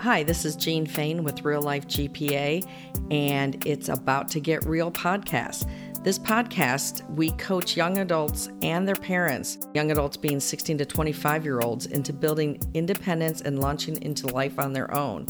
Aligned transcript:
Hi, 0.00 0.22
this 0.22 0.46
is 0.46 0.56
Jean 0.56 0.86
Fain 0.86 1.24
with 1.24 1.44
Real 1.44 1.60
Life 1.60 1.86
GPA, 1.86 2.66
and 3.10 3.62
it's 3.66 3.90
About 3.90 4.28
to 4.28 4.40
Get 4.40 4.64
Real 4.64 4.90
podcast. 4.90 5.68
This 6.02 6.18
podcast, 6.18 7.06
we 7.10 7.32
coach 7.32 7.76
young 7.76 7.98
adults 7.98 8.48
and 8.62 8.88
their 8.88 8.94
parents, 8.94 9.58
young 9.74 9.90
adults 9.90 10.16
being 10.16 10.40
16 10.40 10.78
to 10.78 10.86
25 10.86 11.44
year 11.44 11.60
olds, 11.60 11.84
into 11.84 12.14
building 12.14 12.58
independence 12.72 13.42
and 13.42 13.60
launching 13.60 14.00
into 14.00 14.26
life 14.28 14.58
on 14.58 14.72
their 14.72 14.90
own. 14.96 15.26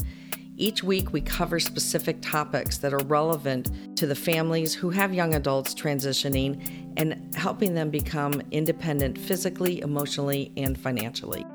Each 0.55 0.81
week, 0.81 1.11
we 1.11 1.19
cover 1.19 1.59
specific 1.59 2.21
topics 2.21 2.77
that 2.77 2.93
are 2.93 3.05
relevant 3.07 3.97
to 3.97 4.07
the 4.07 4.15
families 4.15 4.73
who 4.73 4.89
have 4.91 5.13
young 5.13 5.35
adults 5.35 5.75
transitioning 5.75 6.93
and 6.95 7.35
helping 7.35 7.73
them 7.73 7.89
become 7.89 8.41
independent 8.51 9.17
physically, 9.17 9.81
emotionally, 9.81 10.53
and 10.55 10.79
financially. 10.79 11.45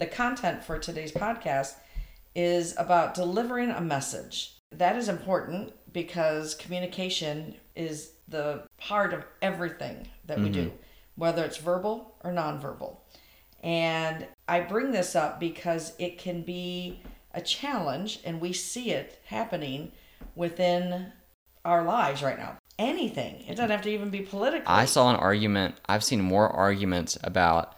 The 0.00 0.06
content 0.06 0.64
for 0.64 0.78
today's 0.78 1.12
podcast 1.12 1.74
is 2.34 2.74
about 2.78 3.12
delivering 3.12 3.68
a 3.68 3.82
message. 3.82 4.56
That 4.72 4.96
is 4.96 5.10
important 5.10 5.74
because 5.92 6.54
communication 6.54 7.56
is 7.76 8.12
the 8.26 8.62
part 8.78 9.12
of 9.12 9.26
everything 9.42 10.08
that 10.24 10.40
we 10.40 10.48
do, 10.48 10.68
mm-hmm. 10.68 10.76
whether 11.16 11.44
it's 11.44 11.58
verbal 11.58 12.14
or 12.24 12.32
nonverbal. 12.32 12.96
And 13.62 14.26
I 14.48 14.60
bring 14.60 14.90
this 14.90 15.14
up 15.14 15.38
because 15.38 15.92
it 15.98 16.16
can 16.16 16.44
be 16.44 17.02
a 17.34 17.42
challenge, 17.42 18.20
and 18.24 18.40
we 18.40 18.54
see 18.54 18.92
it 18.92 19.20
happening 19.26 19.92
within 20.34 21.12
our 21.66 21.84
lives 21.84 22.22
right 22.22 22.38
now. 22.38 22.56
Anything. 22.78 23.44
It 23.46 23.56
doesn't 23.56 23.70
have 23.70 23.82
to 23.82 23.90
even 23.90 24.08
be 24.08 24.22
political. 24.22 24.64
I 24.66 24.86
saw 24.86 25.10
an 25.10 25.16
argument. 25.16 25.74
I've 25.86 26.02
seen 26.02 26.22
more 26.22 26.48
arguments 26.48 27.18
about 27.22 27.74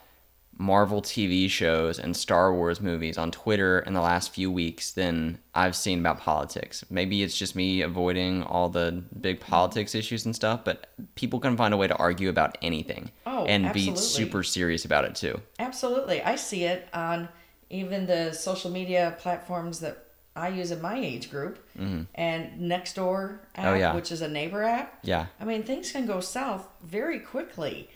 Marvel 0.63 1.03
TV 1.03 1.51
shows 1.51 1.99
and 1.99 2.17
Star 2.17 2.55
Wars 2.55 2.81
movies 2.81 3.19
on 3.19 3.33
Twitter 3.33 3.81
in 3.81 3.95
the 3.95 4.01
last 4.01 4.33
few 4.33 4.49
weeks 4.51 4.93
than 4.93 5.39
I've 5.55 5.75
seen 5.75 5.99
about 5.99 6.21
politics. 6.21 6.85
Maybe 6.89 7.25
it's 7.25 7.37
just 7.37 7.57
me 7.57 7.83
avoiding 7.83 8.45
all 8.45 8.69
the 8.69 9.03
big 9.21 9.41
politics 9.41 9.95
issues 9.97 10.25
and 10.25 10.35
stuff, 10.37 10.61
but 10.65 10.87
people 11.17 11.41
can 11.41 11.57
find 11.57 11.75
a 11.75 11.77
way 11.77 11.89
to 11.89 11.97
argue 11.97 12.29
about 12.29 12.57
anything 12.63 13.11
Oh, 13.27 13.45
and 13.47 13.67
absolutely. 13.67 13.93
be 13.95 13.99
super 13.99 14.43
serious 14.45 14.85
about 14.85 15.05
it 15.05 15.17
too. 15.17 15.41
Absolutely. 15.59 16.23
I 16.23 16.37
see 16.37 16.63
it 16.65 16.89
on 16.95 17.29
even 17.69 18.07
the 18.07 18.33
social 18.33 18.71
media 18.71 19.17
platforms 19.19 19.81
that 19.81 20.05
I 20.37 20.49
use 20.49 20.71
in 20.71 20.81
my 20.81 20.97
age 20.97 21.29
group 21.31 21.59
and 21.77 22.07
Nextdoor 22.61 23.39
app, 23.57 23.65
Mm-hmm. 23.65 23.67
Oh, 23.67 23.75
yeah. 23.75 23.95
which 23.97 24.13
is 24.13 24.23
a 24.23 24.29
neighbor 24.29 24.63
app. 24.63 24.99
Yeah. 25.03 25.27
I 25.41 25.45
mean, 25.45 25.65
things 25.65 25.91
can 25.91 26.07
go 26.07 26.21
south 26.21 26.69
very 26.85 27.19
quickly. 27.19 27.91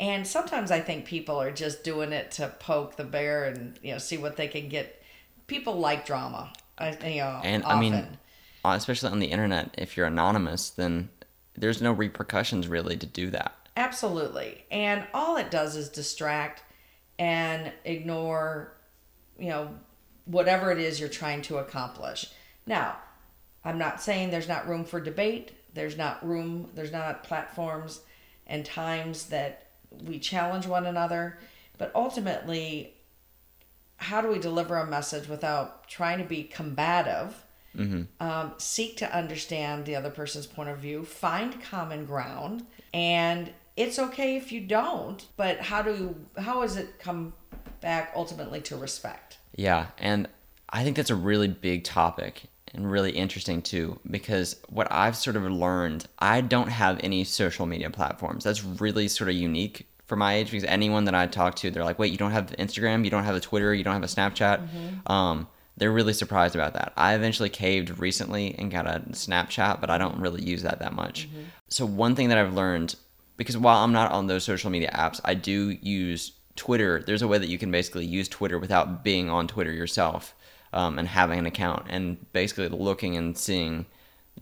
And 0.00 0.26
sometimes 0.26 0.70
I 0.70 0.80
think 0.80 1.04
people 1.04 1.36
are 1.36 1.52
just 1.52 1.84
doing 1.84 2.12
it 2.12 2.30
to 2.32 2.48
poke 2.58 2.96
the 2.96 3.04
bear 3.04 3.44
and, 3.44 3.78
you 3.82 3.92
know, 3.92 3.98
see 3.98 4.16
what 4.16 4.36
they 4.36 4.48
can 4.48 4.70
get. 4.70 5.02
People 5.46 5.74
like 5.74 6.06
drama. 6.06 6.52
You 6.80 7.16
know, 7.16 7.40
And 7.44 7.62
often. 7.62 7.76
I 7.76 7.80
mean, 7.80 8.18
uh, 8.64 8.70
especially 8.70 9.10
on 9.10 9.18
the 9.18 9.26
internet, 9.26 9.74
if 9.76 9.98
you're 9.98 10.06
anonymous, 10.06 10.70
then 10.70 11.10
there's 11.54 11.82
no 11.82 11.92
repercussions 11.92 12.66
really 12.66 12.96
to 12.96 13.04
do 13.04 13.28
that. 13.28 13.54
Absolutely. 13.76 14.64
And 14.70 15.06
all 15.12 15.36
it 15.36 15.50
does 15.50 15.76
is 15.76 15.90
distract 15.90 16.62
and 17.18 17.70
ignore, 17.84 18.72
you 19.38 19.50
know, 19.50 19.74
whatever 20.24 20.72
it 20.72 20.78
is 20.78 20.98
you're 20.98 21.10
trying 21.10 21.42
to 21.42 21.58
accomplish. 21.58 22.26
Now, 22.64 22.96
I'm 23.66 23.76
not 23.76 24.00
saying 24.00 24.30
there's 24.30 24.48
not 24.48 24.66
room 24.66 24.86
for 24.86 24.98
debate. 24.98 25.52
There's 25.74 25.98
not 25.98 26.26
room, 26.26 26.70
there's 26.74 26.90
not 26.90 27.22
platforms 27.22 28.00
and 28.46 28.64
times 28.64 29.26
that 29.26 29.69
we 30.04 30.18
challenge 30.18 30.66
one 30.66 30.86
another. 30.86 31.38
But 31.78 31.92
ultimately, 31.94 32.94
how 33.96 34.20
do 34.20 34.28
we 34.28 34.38
deliver 34.38 34.76
a 34.76 34.86
message 34.86 35.28
without 35.28 35.88
trying 35.88 36.18
to 36.18 36.24
be 36.24 36.44
combative? 36.44 37.44
um, 38.20 38.54
seek 38.58 38.96
to 38.96 39.16
understand 39.16 39.86
the 39.86 39.94
other 39.94 40.10
person's 40.10 40.46
point 40.46 40.68
of 40.68 40.78
view, 40.78 41.04
find 41.04 41.62
common 41.62 42.04
ground, 42.04 42.66
and 42.92 43.52
it's 43.76 43.98
okay 43.98 44.36
if 44.36 44.50
you 44.50 44.60
don't. 44.60 45.24
But 45.36 45.60
how 45.60 45.82
do 45.82 46.16
how 46.36 46.62
does 46.62 46.76
it 46.76 46.98
come 46.98 47.32
back 47.80 48.12
ultimately 48.16 48.60
to 48.62 48.76
respect? 48.76 49.38
Yeah, 49.54 49.86
and 49.98 50.28
I 50.68 50.82
think 50.82 50.96
that's 50.96 51.10
a 51.10 51.16
really 51.16 51.48
big 51.48 51.84
topic 51.84 52.49
and 52.74 52.90
really 52.90 53.10
interesting 53.10 53.62
too 53.62 53.98
because 54.10 54.56
what 54.68 54.86
I've 54.90 55.16
sort 55.16 55.36
of 55.36 55.42
learned, 55.44 56.06
I 56.18 56.40
don't 56.40 56.68
have 56.68 57.00
any 57.02 57.24
social 57.24 57.66
media 57.66 57.90
platforms. 57.90 58.44
That's 58.44 58.64
really 58.64 59.08
sort 59.08 59.28
of 59.30 59.36
unique 59.36 59.86
for 60.06 60.16
my 60.16 60.34
age 60.34 60.50
because 60.50 60.64
anyone 60.64 61.04
that 61.04 61.14
I 61.14 61.26
talk 61.26 61.56
to, 61.56 61.70
they're 61.70 61.84
like, 61.84 61.98
"Wait, 61.98 62.12
you 62.12 62.18
don't 62.18 62.32
have 62.32 62.54
Instagram, 62.58 63.04
you 63.04 63.10
don't 63.10 63.24
have 63.24 63.36
a 63.36 63.40
Twitter, 63.40 63.74
you 63.74 63.84
don't 63.84 63.94
have 63.94 64.02
a 64.02 64.06
Snapchat." 64.06 65.08
Um, 65.08 65.48
they're 65.76 65.92
really 65.92 66.12
surprised 66.12 66.54
about 66.54 66.74
that. 66.74 66.92
I 66.96 67.14
eventually 67.14 67.48
caved 67.48 67.98
recently 67.98 68.54
and 68.58 68.70
got 68.70 68.86
a 68.86 69.00
Snapchat, 69.12 69.80
but 69.80 69.88
I 69.88 69.98
don't 69.98 70.18
really 70.18 70.42
use 70.42 70.62
that 70.62 70.80
that 70.80 70.92
much. 70.92 71.28
So 71.68 71.86
one 71.86 72.14
thing 72.14 72.28
that 72.28 72.38
I've 72.38 72.54
learned 72.54 72.96
because 73.36 73.56
while 73.56 73.82
I'm 73.82 73.92
not 73.92 74.12
on 74.12 74.26
those 74.26 74.44
social 74.44 74.68
media 74.70 74.90
apps, 74.92 75.18
I 75.24 75.32
do 75.32 75.70
use 75.80 76.32
Twitter. 76.56 77.02
There's 77.06 77.22
a 77.22 77.28
way 77.28 77.38
that 77.38 77.48
you 77.48 77.56
can 77.56 77.70
basically 77.70 78.04
use 78.04 78.28
Twitter 78.28 78.58
without 78.58 79.02
being 79.02 79.30
on 79.30 79.48
Twitter 79.48 79.72
yourself 79.72 80.34
um, 80.72 80.98
and 80.98 81.08
having 81.08 81.38
an 81.38 81.46
account 81.46 81.86
and 81.88 82.32
basically 82.32 82.68
looking 82.68 83.16
and 83.16 83.36
seeing 83.36 83.86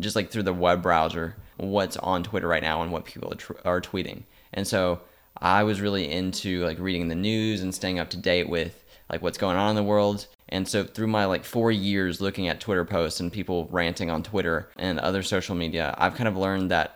just 0.00 0.16
like 0.16 0.30
through 0.30 0.42
the 0.42 0.52
web 0.52 0.82
browser 0.82 1.36
what's 1.56 1.96
on 1.96 2.22
Twitter 2.22 2.46
right 2.46 2.62
now 2.62 2.82
and 2.82 2.92
what 2.92 3.04
people 3.04 3.32
are, 3.32 3.36
tr- 3.36 3.52
are 3.64 3.80
tweeting. 3.80 4.22
And 4.52 4.66
so 4.66 5.00
I 5.40 5.62
was 5.62 5.80
really 5.80 6.10
into 6.10 6.64
like 6.64 6.78
reading 6.78 7.08
the 7.08 7.14
news 7.14 7.62
and 7.62 7.74
staying 7.74 7.98
up 7.98 8.10
to 8.10 8.16
date 8.16 8.48
with 8.48 8.84
like 9.10 9.22
what's 9.22 9.38
going 9.38 9.56
on 9.56 9.70
in 9.70 9.76
the 9.76 9.82
world. 9.82 10.26
And 10.50 10.68
so 10.68 10.84
through 10.84 11.06
my 11.08 11.24
like 11.24 11.44
4 11.44 11.72
years 11.72 12.20
looking 12.20 12.48
at 12.48 12.60
Twitter 12.60 12.84
posts 12.84 13.20
and 13.20 13.32
people 13.32 13.68
ranting 13.70 14.10
on 14.10 14.22
Twitter 14.22 14.68
and 14.76 14.98
other 14.98 15.22
social 15.22 15.54
media, 15.54 15.94
I've 15.98 16.14
kind 16.14 16.28
of 16.28 16.36
learned 16.36 16.70
that 16.70 16.94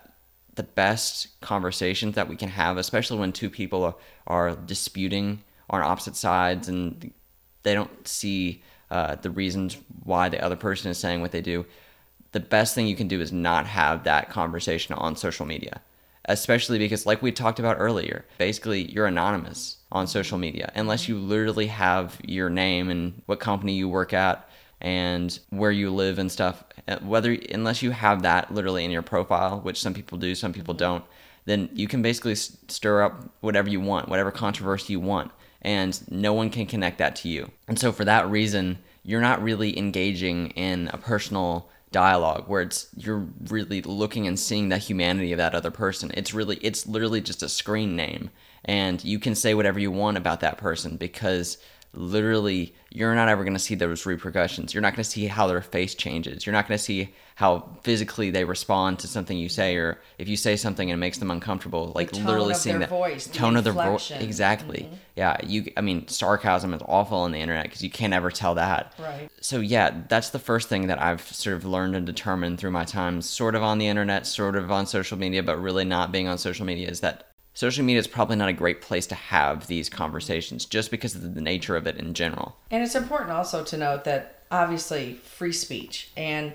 the 0.54 0.62
best 0.62 1.40
conversations 1.40 2.14
that 2.14 2.28
we 2.28 2.36
can 2.36 2.50
have, 2.50 2.76
especially 2.76 3.18
when 3.18 3.32
two 3.32 3.48
people 3.48 3.82
are, 3.84 3.94
are 4.26 4.54
disputing 4.54 5.42
on 5.70 5.80
opposite 5.80 6.16
sides 6.16 6.68
and 6.68 7.12
they 7.62 7.74
don't 7.74 8.06
see 8.06 8.62
uh, 8.92 9.16
the 9.16 9.30
reasons 9.30 9.78
why 10.04 10.28
the 10.28 10.44
other 10.44 10.54
person 10.54 10.90
is 10.90 10.98
saying 10.98 11.22
what 11.22 11.32
they 11.32 11.40
do, 11.40 11.64
the 12.32 12.40
best 12.40 12.74
thing 12.74 12.86
you 12.86 12.94
can 12.94 13.08
do 13.08 13.20
is 13.20 13.32
not 13.32 13.66
have 13.66 14.04
that 14.04 14.28
conversation 14.28 14.94
on 14.94 15.16
social 15.16 15.46
media. 15.46 15.80
Especially 16.26 16.78
because, 16.78 17.06
like 17.06 17.22
we 17.22 17.32
talked 17.32 17.58
about 17.58 17.78
earlier, 17.80 18.24
basically 18.38 18.92
you're 18.92 19.06
anonymous 19.06 19.78
on 19.90 20.06
social 20.06 20.38
media 20.38 20.70
unless 20.76 21.08
you 21.08 21.18
literally 21.18 21.66
have 21.66 22.20
your 22.22 22.48
name 22.48 22.90
and 22.90 23.22
what 23.26 23.40
company 23.40 23.72
you 23.72 23.88
work 23.88 24.12
at 24.12 24.48
and 24.80 25.40
where 25.50 25.72
you 25.72 25.90
live 25.90 26.18
and 26.18 26.30
stuff. 26.30 26.62
Uh, 26.86 26.98
Whether 26.98 27.32
unless 27.50 27.82
you 27.82 27.90
have 27.92 28.22
that 28.22 28.52
literally 28.54 28.84
in 28.84 28.90
your 28.90 29.02
profile, 29.02 29.60
which 29.60 29.80
some 29.80 29.94
people 29.94 30.18
do, 30.18 30.34
some 30.34 30.52
people 30.52 30.74
don't, 30.74 31.04
then 31.44 31.70
you 31.72 31.88
can 31.88 32.02
basically 32.02 32.34
stir 32.34 33.02
up 33.02 33.24
whatever 33.40 33.68
you 33.68 33.80
want, 33.80 34.08
whatever 34.08 34.30
controversy 34.30 34.92
you 34.92 35.00
want, 35.00 35.32
and 35.62 36.00
no 36.10 36.32
one 36.32 36.50
can 36.50 36.66
connect 36.66 36.98
that 36.98 37.16
to 37.16 37.28
you. 37.28 37.50
And 37.68 37.78
so 37.78 37.92
for 37.92 38.04
that 38.04 38.28
reason, 38.28 38.78
you're 39.04 39.20
not 39.20 39.42
really 39.42 39.78
engaging 39.78 40.50
in 40.50 40.90
a 40.92 40.98
personal 40.98 41.68
dialogue 41.90 42.48
where 42.48 42.62
it's 42.62 42.88
you're 42.96 43.26
really 43.48 43.82
looking 43.82 44.26
and 44.26 44.38
seeing 44.38 44.68
the 44.68 44.78
humanity 44.78 45.32
of 45.32 45.38
that 45.38 45.54
other 45.54 45.70
person. 45.70 46.10
It's 46.14 46.34
really 46.34 46.56
it's 46.56 46.86
literally 46.86 47.20
just 47.20 47.42
a 47.42 47.48
screen 47.48 47.96
name 47.96 48.30
and 48.64 49.02
you 49.04 49.18
can 49.18 49.34
say 49.34 49.54
whatever 49.54 49.78
you 49.78 49.90
want 49.90 50.16
about 50.16 50.40
that 50.40 50.58
person 50.58 50.96
because 50.96 51.58
literally 51.94 52.74
you're 52.90 53.14
not 53.14 53.28
ever 53.28 53.42
going 53.42 53.54
to 53.54 53.58
see 53.58 53.74
those 53.74 54.04
repercussions. 54.06 54.74
You're 54.74 54.82
not 54.82 54.94
going 54.94 55.04
to 55.04 55.10
see 55.10 55.26
how 55.26 55.46
their 55.46 55.62
face 55.62 55.94
changes. 55.94 56.44
You're 56.44 56.52
not 56.52 56.68
going 56.68 56.76
to 56.76 56.82
see 56.82 57.14
how 57.34 57.68
physically 57.82 58.30
they 58.30 58.44
respond 58.44 58.98
to 59.00 59.08
something 59.08 59.36
you 59.36 59.48
say 59.48 59.76
or 59.76 59.98
if 60.18 60.28
you 60.28 60.36
say 60.36 60.56
something 60.56 60.90
and 60.90 60.98
it 60.98 61.00
makes 61.00 61.18
them 61.18 61.30
uncomfortable 61.30 61.92
like 61.94 62.12
tone 62.12 62.24
literally 62.24 62.54
seeing 62.54 62.78
their 62.78 62.88
that 62.88 62.90
voice, 62.90 63.26
the 63.26 63.34
tone 63.34 63.56
of 63.56 63.64
their 63.64 63.72
voice 63.72 63.84
inflection. 63.84 64.16
Mm-hmm. 64.16 64.24
exactly. 64.24 64.90
Yeah, 65.16 65.36
you 65.42 65.72
I 65.76 65.80
mean 65.80 66.06
sarcasm 66.08 66.74
is 66.74 66.82
awful 66.86 67.18
on 67.18 67.32
the 67.32 67.38
internet 67.38 67.64
because 67.64 67.82
you 67.82 67.90
can't 67.90 68.12
ever 68.12 68.30
tell 68.30 68.54
that. 68.56 68.94
Right. 68.98 69.30
So 69.40 69.60
yeah, 69.60 70.02
that's 70.08 70.30
the 70.30 70.38
first 70.38 70.68
thing 70.68 70.88
that 70.88 71.00
I've 71.00 71.22
sort 71.22 71.56
of 71.56 71.64
learned 71.64 71.96
and 71.96 72.06
determined 72.06 72.60
through 72.60 72.70
my 72.72 72.84
time 72.84 73.22
sort 73.22 73.54
of 73.54 73.62
on 73.62 73.78
the 73.78 73.88
internet, 73.88 74.26
sort 74.26 74.56
of 74.56 74.70
on 74.70 74.86
social 74.86 75.18
media, 75.18 75.42
but 75.42 75.60
really 75.60 75.84
not 75.84 76.12
being 76.12 76.28
on 76.28 76.38
social 76.38 76.66
media 76.66 76.88
is 76.88 77.00
that 77.00 77.31
social 77.54 77.84
media 77.84 78.00
is 78.00 78.06
probably 78.06 78.36
not 78.36 78.48
a 78.48 78.52
great 78.52 78.80
place 78.80 79.06
to 79.08 79.14
have 79.14 79.66
these 79.66 79.88
conversations 79.88 80.64
just 80.64 80.90
because 80.90 81.14
of 81.14 81.34
the 81.34 81.40
nature 81.40 81.76
of 81.76 81.86
it 81.86 81.96
in 81.96 82.14
general. 82.14 82.56
And 82.70 82.82
it's 82.82 82.94
important 82.94 83.30
also 83.30 83.64
to 83.64 83.76
note 83.76 84.04
that 84.04 84.42
obviously 84.50 85.14
free 85.24 85.52
speech 85.52 86.10
and 86.16 86.52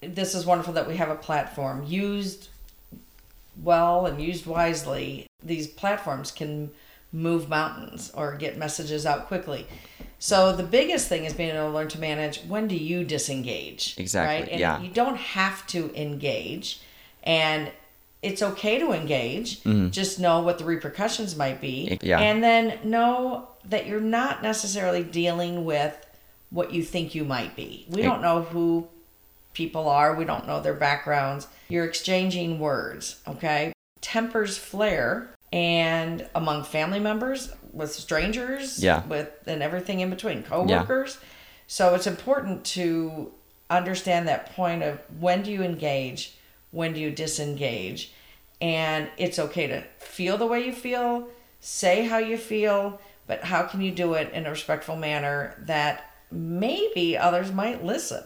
this 0.00 0.34
is 0.34 0.44
wonderful 0.44 0.74
that 0.74 0.86
we 0.86 0.96
have 0.96 1.08
a 1.08 1.14
platform 1.14 1.84
used 1.86 2.48
well 3.62 4.06
and 4.06 4.20
used 4.20 4.46
wisely. 4.46 5.26
These 5.42 5.68
platforms 5.68 6.30
can 6.30 6.70
move 7.12 7.48
mountains 7.48 8.10
or 8.14 8.36
get 8.36 8.58
messages 8.58 9.06
out 9.06 9.26
quickly. 9.26 9.66
So 10.18 10.54
the 10.54 10.62
biggest 10.64 11.08
thing 11.08 11.24
is 11.24 11.32
being 11.32 11.50
able 11.50 11.68
to 11.68 11.74
learn 11.74 11.88
to 11.88 12.00
manage 12.00 12.40
when 12.42 12.66
do 12.66 12.76
you 12.76 13.04
disengage? 13.04 13.94
Exactly, 13.98 14.40
Right? 14.40 14.48
And 14.50 14.60
yeah. 14.60 14.80
you 14.80 14.90
don't 14.90 15.16
have 15.16 15.66
to 15.68 15.92
engage 15.94 16.80
and 17.22 17.70
it's 18.24 18.42
okay 18.42 18.78
to 18.78 18.92
engage. 18.92 19.62
Mm-hmm. 19.62 19.90
Just 19.90 20.18
know 20.18 20.40
what 20.40 20.58
the 20.58 20.64
repercussions 20.64 21.36
might 21.36 21.60
be. 21.60 21.98
Yeah. 22.02 22.18
And 22.18 22.42
then 22.42 22.78
know 22.82 23.48
that 23.66 23.86
you're 23.86 24.00
not 24.00 24.42
necessarily 24.42 25.02
dealing 25.04 25.64
with 25.64 25.94
what 26.50 26.72
you 26.72 26.82
think 26.82 27.14
you 27.14 27.24
might 27.24 27.54
be. 27.54 27.86
We 27.88 28.02
don't 28.02 28.22
know 28.22 28.42
who 28.42 28.88
people 29.52 29.88
are, 29.88 30.14
we 30.16 30.24
don't 30.24 30.46
know 30.46 30.60
their 30.60 30.74
backgrounds. 30.74 31.46
You're 31.68 31.84
exchanging 31.84 32.58
words, 32.58 33.20
okay? 33.28 33.72
Tempers 34.00 34.56
flare 34.56 35.30
and 35.52 36.26
among 36.34 36.64
family 36.64 36.98
members, 36.98 37.52
with 37.72 37.92
strangers, 37.92 38.82
Yeah. 38.82 39.04
with 39.06 39.30
and 39.46 39.62
everything 39.62 40.00
in 40.00 40.10
between, 40.10 40.42
coworkers. 40.42 41.18
So 41.66 41.94
it's 41.94 42.06
important 42.06 42.64
to 42.66 43.32
understand 43.70 44.28
that 44.28 44.54
point 44.54 44.82
of 44.82 44.98
when 45.20 45.42
do 45.42 45.52
you 45.52 45.62
engage, 45.62 46.36
when 46.74 46.92
do 46.92 47.00
you 47.00 47.10
disengage, 47.10 48.12
and 48.60 49.08
it's 49.16 49.38
okay 49.38 49.66
to 49.68 49.84
feel 49.98 50.36
the 50.36 50.46
way 50.46 50.66
you 50.66 50.72
feel, 50.72 51.28
say 51.60 52.04
how 52.04 52.18
you 52.18 52.36
feel, 52.36 53.00
but 53.26 53.44
how 53.44 53.62
can 53.62 53.80
you 53.80 53.92
do 53.92 54.14
it 54.14 54.32
in 54.32 54.44
a 54.44 54.50
respectful 54.50 54.96
manner 54.96 55.54
that 55.66 56.10
maybe 56.30 57.16
others 57.16 57.52
might 57.52 57.84
listen? 57.84 58.24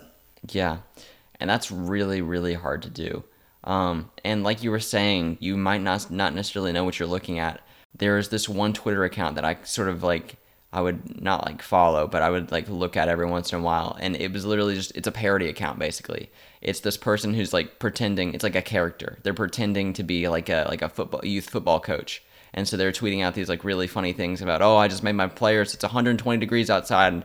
Yeah. 0.50 0.78
And 1.38 1.48
that's 1.48 1.70
really, 1.70 2.22
really 2.22 2.54
hard 2.54 2.82
to 2.82 2.90
do. 2.90 3.22
Um, 3.64 4.10
and 4.24 4.42
like 4.42 4.62
you 4.62 4.70
were 4.70 4.80
saying, 4.80 5.36
you 5.40 5.56
might 5.56 5.82
not 5.82 6.10
not 6.10 6.34
necessarily 6.34 6.72
know 6.72 6.84
what 6.84 6.98
you're 6.98 7.08
looking 7.08 7.38
at. 7.38 7.60
There's 7.96 8.30
this 8.30 8.48
one 8.48 8.72
Twitter 8.72 9.04
account 9.04 9.34
that 9.34 9.44
I 9.44 9.58
sort 9.64 9.88
of 9.88 10.02
like 10.02 10.36
I 10.72 10.82
would 10.82 11.22
not 11.22 11.46
like 11.46 11.62
follow, 11.62 12.06
but 12.06 12.20
I 12.20 12.28
would 12.28 12.52
like 12.52 12.68
look 12.68 12.96
at 12.96 13.08
every 13.08 13.26
once 13.26 13.52
in 13.52 13.58
a 13.58 13.62
while. 13.62 13.96
And 14.00 14.14
it 14.16 14.32
was 14.32 14.44
literally 14.44 14.74
just 14.74 14.94
it's 14.94 15.08
a 15.08 15.12
parody 15.12 15.48
account 15.48 15.78
basically. 15.78 16.30
It's 16.60 16.80
this 16.80 16.96
person 16.96 17.32
who's 17.32 17.52
like 17.52 17.78
pretending 17.78 18.34
it's 18.34 18.44
like 18.44 18.56
a 18.56 18.62
character. 18.62 19.18
They're 19.22 19.32
pretending 19.32 19.94
to 19.94 20.02
be 20.02 20.28
like 20.28 20.48
a 20.50 20.66
like 20.68 20.82
a 20.82 20.88
football 20.88 21.24
youth 21.24 21.48
football 21.48 21.80
coach. 21.80 22.22
And 22.54 22.66
so 22.66 22.76
they're 22.76 22.92
tweeting 22.92 23.22
out 23.22 23.34
these 23.34 23.48
like 23.48 23.64
really 23.64 23.86
funny 23.86 24.12
things 24.12 24.40
about, 24.40 24.62
oh, 24.62 24.76
I 24.76 24.88
just 24.88 25.02
made 25.02 25.12
my 25.12 25.26
players. 25.26 25.74
It's 25.74 25.82
120 25.82 26.38
degrees 26.38 26.70
outside, 26.70 27.12
and 27.12 27.24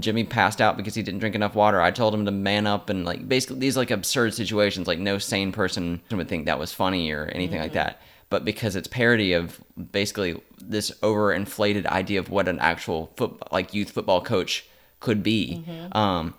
Jimmy 0.00 0.24
passed 0.24 0.60
out 0.60 0.76
because 0.76 0.96
he 0.96 1.02
didn't 1.02 1.20
drink 1.20 1.36
enough 1.36 1.54
water. 1.54 1.80
I 1.80 1.92
told 1.92 2.12
him 2.12 2.24
to 2.24 2.32
man 2.32 2.66
up, 2.66 2.90
and 2.90 3.04
like 3.04 3.28
basically 3.28 3.60
these 3.60 3.76
like 3.76 3.90
absurd 3.90 4.34
situations. 4.34 4.86
Like 4.86 4.98
no 4.98 5.18
sane 5.18 5.52
person 5.52 6.00
would 6.10 6.28
think 6.28 6.46
that 6.46 6.58
was 6.58 6.72
funny 6.72 7.10
or 7.12 7.26
anything 7.26 7.60
like 7.60 7.70
mm-hmm. 7.70 7.78
that. 7.78 8.02
But 8.30 8.44
because 8.44 8.74
it's 8.76 8.88
parody 8.88 9.32
of 9.32 9.60
basically 9.92 10.40
this 10.60 10.90
overinflated 11.02 11.86
idea 11.86 12.18
of 12.18 12.30
what 12.30 12.48
an 12.48 12.58
actual 12.58 13.12
foot 13.16 13.36
like 13.52 13.74
youth 13.74 13.90
football 13.90 14.20
coach 14.20 14.66
could 15.00 15.22
be, 15.22 15.64
um, 15.92 16.34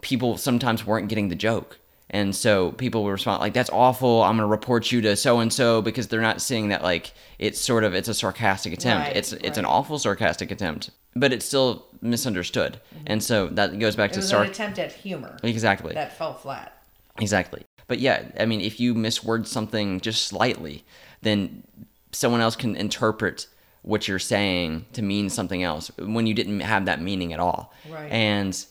people 0.00 0.36
sometimes 0.36 0.84
weren't 0.86 1.08
getting 1.08 1.28
the 1.28 1.34
joke. 1.34 1.78
And 2.10 2.34
so 2.34 2.72
people 2.72 3.04
would 3.04 3.10
respond 3.10 3.40
like, 3.42 3.52
"That's 3.52 3.68
awful. 3.70 4.22
I'm 4.22 4.36
going 4.36 4.46
to 4.48 4.50
report 4.50 4.90
you 4.90 5.02
to 5.02 5.14
so 5.14 5.40
and 5.40 5.52
so," 5.52 5.82
because 5.82 6.08
they're 6.08 6.22
not 6.22 6.40
seeing 6.40 6.68
that 6.70 6.82
like 6.82 7.12
it's 7.38 7.60
sort 7.60 7.84
of 7.84 7.94
it's 7.94 8.08
a 8.08 8.14
sarcastic 8.14 8.72
attempt. 8.72 9.08
Right, 9.08 9.16
it's 9.16 9.34
it's 9.34 9.58
an 9.58 9.66
awful 9.66 9.98
sarcastic 9.98 10.50
attempt, 10.50 10.88
but 11.14 11.34
it's 11.34 11.44
still 11.44 11.86
misunderstood. 12.00 12.80
And 13.06 13.22
so 13.22 13.48
that 13.48 13.78
goes 13.78 13.94
back 13.94 14.10
It 14.12 14.14
to 14.14 14.20
was 14.20 14.32
an 14.32 14.46
attempt 14.46 14.78
at 14.78 14.92
humor 14.92 15.36
exactly 15.42 15.92
that 15.94 16.16
fell 16.16 16.32
flat. 16.32 16.82
exactly. 17.20 17.62
But 17.88 17.98
yeah, 17.98 18.30
I 18.38 18.46
mean, 18.46 18.60
if 18.60 18.78
you 18.78 18.94
misword 18.94 19.46
something 19.46 20.00
just 20.00 20.26
slightly, 20.26 20.84
then 21.22 21.64
someone 22.12 22.40
else 22.40 22.54
can 22.54 22.76
interpret 22.76 23.48
what 23.82 24.06
you're 24.06 24.18
saying 24.18 24.84
to 24.92 25.02
mean 25.02 25.30
something 25.30 25.62
else 25.62 25.90
when 25.98 26.26
you 26.26 26.34
didn't 26.34 26.60
have 26.60 26.84
that 26.84 27.00
meaning 27.00 27.32
at 27.32 27.40
all. 27.40 27.72
Right. 27.90 28.10
And 28.12 28.66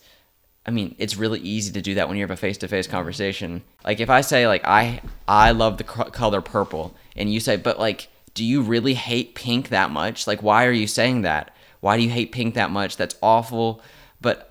I 0.64 0.70
mean, 0.70 0.94
it's 0.98 1.16
really 1.16 1.40
easy 1.40 1.72
to 1.72 1.80
do 1.80 1.94
that 1.94 2.08
when 2.08 2.16
you 2.16 2.22
have 2.22 2.30
a 2.30 2.36
face-to-face 2.36 2.86
conversation. 2.86 3.62
Like 3.84 4.00
if 4.00 4.10
I 4.10 4.20
say 4.20 4.46
like 4.46 4.64
I 4.64 5.00
I 5.26 5.50
love 5.50 5.78
the 5.78 5.84
co- 5.84 6.10
color 6.10 6.40
purple 6.40 6.94
and 7.16 7.32
you 7.32 7.40
say 7.40 7.56
but 7.56 7.78
like 7.78 8.08
do 8.34 8.44
you 8.44 8.62
really 8.62 8.94
hate 8.94 9.34
pink 9.34 9.70
that 9.70 9.90
much? 9.90 10.26
Like 10.26 10.42
why 10.42 10.66
are 10.66 10.72
you 10.72 10.86
saying 10.86 11.22
that? 11.22 11.54
Why 11.80 11.96
do 11.96 12.02
you 12.02 12.10
hate 12.10 12.32
pink 12.32 12.54
that 12.54 12.70
much? 12.70 12.96
That's 12.96 13.16
awful. 13.22 13.80
But 14.20 14.47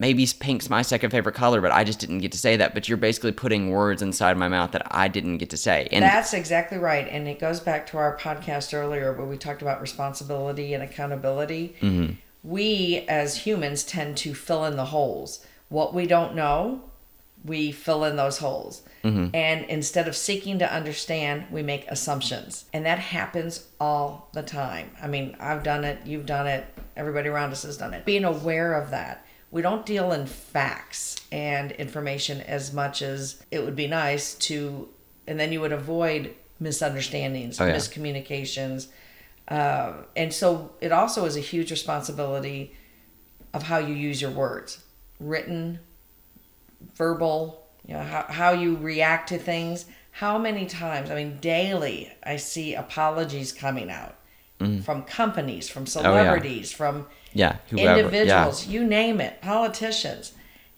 maybe 0.00 0.26
pink's 0.40 0.68
my 0.68 0.82
second 0.82 1.10
favorite 1.10 1.34
color, 1.34 1.60
but 1.60 1.70
I 1.70 1.84
just 1.84 2.00
didn't 2.00 2.18
get 2.18 2.32
to 2.32 2.38
say 2.38 2.56
that. 2.56 2.74
But 2.74 2.88
you're 2.88 2.98
basically 2.98 3.32
putting 3.32 3.70
words 3.70 4.02
inside 4.02 4.36
my 4.36 4.48
mouth 4.48 4.72
that 4.72 4.82
I 4.90 5.06
didn't 5.06 5.38
get 5.38 5.50
to 5.50 5.56
say. 5.56 5.86
And 5.92 6.02
That's 6.02 6.32
exactly 6.32 6.78
right. 6.78 7.06
And 7.06 7.28
it 7.28 7.38
goes 7.38 7.60
back 7.60 7.86
to 7.88 7.98
our 7.98 8.16
podcast 8.16 8.74
earlier 8.74 9.12
where 9.12 9.26
we 9.26 9.36
talked 9.36 9.62
about 9.62 9.80
responsibility 9.80 10.74
and 10.74 10.82
accountability. 10.82 11.76
Mm-hmm. 11.80 12.14
We, 12.42 13.04
as 13.08 13.36
humans, 13.36 13.84
tend 13.84 14.16
to 14.18 14.34
fill 14.34 14.64
in 14.64 14.76
the 14.76 14.86
holes. 14.86 15.46
What 15.68 15.94
we 15.94 16.06
don't 16.06 16.34
know, 16.34 16.82
we 17.44 17.70
fill 17.70 18.04
in 18.04 18.16
those 18.16 18.38
holes. 18.38 18.82
Mm-hmm. 19.04 19.34
And 19.34 19.64
instead 19.66 20.08
of 20.08 20.16
seeking 20.16 20.58
to 20.58 20.74
understand, 20.74 21.44
we 21.50 21.62
make 21.62 21.86
assumptions. 21.88 22.64
And 22.72 22.86
that 22.86 22.98
happens 22.98 23.66
all 23.78 24.30
the 24.32 24.42
time. 24.42 24.90
I 25.00 25.06
mean, 25.06 25.36
I've 25.38 25.62
done 25.62 25.84
it, 25.84 26.06
you've 26.06 26.26
done 26.26 26.46
it, 26.46 26.66
everybody 26.96 27.28
around 27.28 27.52
us 27.52 27.62
has 27.64 27.76
done 27.76 27.92
it. 27.92 28.06
Being 28.06 28.24
aware 28.24 28.72
of 28.72 28.90
that. 28.90 29.26
We 29.50 29.62
don't 29.62 29.84
deal 29.84 30.12
in 30.12 30.26
facts 30.26 31.16
and 31.32 31.72
information 31.72 32.40
as 32.42 32.72
much 32.72 33.02
as 33.02 33.42
it 33.50 33.64
would 33.64 33.74
be 33.74 33.88
nice 33.88 34.34
to, 34.34 34.88
and 35.26 35.40
then 35.40 35.52
you 35.52 35.60
would 35.60 35.72
avoid 35.72 36.34
misunderstandings, 36.60 37.60
Oh, 37.60 37.66
yeah. 37.66 37.74
miscommunications. 37.74 38.88
Uh, 39.48 39.94
and 40.14 40.32
so 40.32 40.72
it 40.80 40.92
also 40.92 41.24
is 41.24 41.36
a 41.36 41.40
huge 41.40 41.70
responsibility 41.72 42.74
of 43.52 43.64
how 43.64 43.78
you 43.78 43.94
use 43.94 44.22
your 44.22 44.30
words 44.30 44.84
written, 45.18 45.80
verbal, 46.94 47.66
you 47.86 47.94
know, 47.94 48.02
how, 48.02 48.22
how 48.28 48.52
you 48.52 48.76
react 48.76 49.28
to 49.30 49.38
things. 49.38 49.86
How 50.12 50.38
many 50.38 50.66
times, 50.66 51.10
I 51.10 51.14
mean, 51.14 51.38
daily, 51.38 52.12
I 52.22 52.36
see 52.36 52.74
apologies 52.74 53.52
coming 53.52 53.90
out 53.90 54.16
from 54.82 55.04
companies, 55.04 55.70
from 55.70 55.86
celebrities, 55.86 56.70
from 56.70 57.06
yeah, 57.32 57.56
whoever. 57.68 58.00
individuals, 58.00 58.66
you 58.66 58.84
name 58.84 59.20
it, 59.20 59.40
politicians. 59.40 60.32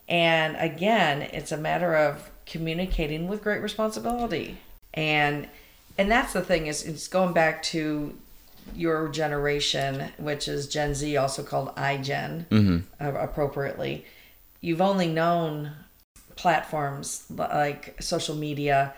And 0.08 0.56
again, 0.56 1.22
it's 1.22 1.52
a 1.52 1.56
matter 1.56 1.94
of 1.94 2.31
communicating 2.46 3.28
with 3.28 3.43
great 3.43 3.62
responsibility. 3.62 4.58
And 4.94 5.49
and 5.99 6.10
that's 6.10 6.32
the 6.32 6.43
thing 6.43 6.66
is 6.66 6.84
it's 6.84 7.08
going 7.08 7.32
back 7.32 7.62
to 7.64 8.16
your 8.75 9.08
generation, 9.08 10.12
which 10.19 10.49
is 10.49 10.69
Gen 10.69 10.94
Z, 10.94 11.16
also 11.16 11.43
called 11.43 11.75
iGen, 11.76 12.46
uh, 13.00 13.12
appropriately. 13.19 14.04
You've 14.60 14.81
only 14.81 15.08
known 15.08 15.72
platforms 16.37 17.25
like 17.31 18.00
social 18.00 18.34
media 18.34 18.94